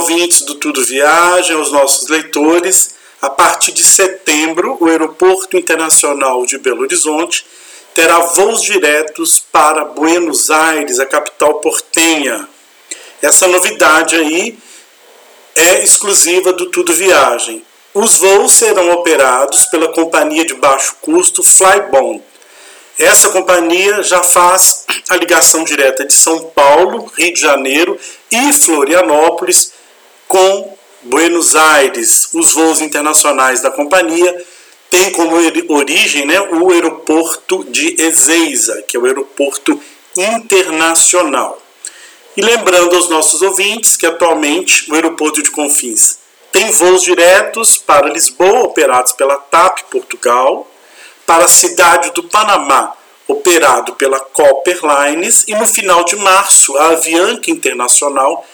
[0.00, 6.56] ouvintes do Tudo Viagem, aos nossos leitores, a partir de setembro, o Aeroporto Internacional de
[6.56, 7.44] Belo Horizonte
[7.94, 12.48] terá voos diretos para Buenos Aires, a capital portenha.
[13.20, 14.58] Essa novidade aí
[15.54, 17.62] é exclusiva do Tudo Viagem.
[17.92, 22.22] Os voos serão operados pela companhia de baixo custo Flybond.
[22.98, 27.98] Essa companhia já faz a ligação direta de São Paulo, Rio de Janeiro
[28.30, 29.78] e Florianópolis
[30.30, 32.28] com Buenos Aires.
[32.32, 34.46] Os voos internacionais da companhia
[34.88, 35.34] têm como
[35.74, 39.80] origem né, o aeroporto de Ezeiza, que é o aeroporto
[40.16, 41.60] internacional.
[42.36, 46.18] E lembrando aos nossos ouvintes que atualmente o aeroporto de Confins
[46.52, 50.70] tem voos diretos para Lisboa, operados pela TAP Portugal,
[51.26, 52.94] para a cidade do Panamá,
[53.26, 58.46] operado pela Copper Lines, e no final de março, a Avianca Internacional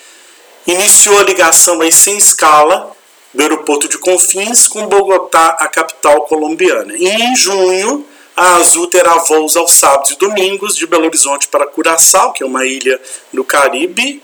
[0.66, 2.94] iniciou a ligação aí sem escala
[3.32, 6.94] do aeroporto de Confins com Bogotá, a capital colombiana.
[6.96, 8.04] E em junho,
[8.34, 12.46] a Azul terá voos aos sábados e domingos de Belo Horizonte para Curaçao, que é
[12.46, 13.00] uma ilha
[13.32, 14.22] no Caribe,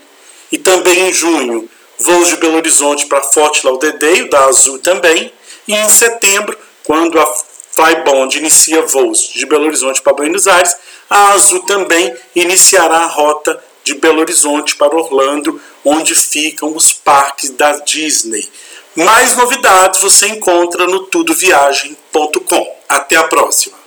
[0.51, 5.33] e também em junho, voos de Belo Horizonte para Forte Lauderdale, da Azul também,
[5.67, 7.27] e em setembro, quando a
[7.73, 10.77] Flybond inicia voos de Belo Horizonte para Buenos Aires,
[11.09, 17.51] a Azul também iniciará a rota de Belo Horizonte para Orlando, onde ficam os parques
[17.51, 18.49] da Disney.
[18.95, 22.77] Mais novidades você encontra no tudoviagem.com.
[22.89, 23.82] Até a próxima!